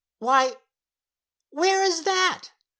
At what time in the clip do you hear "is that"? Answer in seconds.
1.83-2.49